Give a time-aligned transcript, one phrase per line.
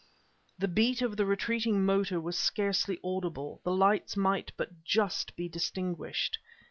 [0.57, 5.47] The beat of the retreating motor was scarcely audible; the lights might but just be
[5.47, 6.39] distinguished.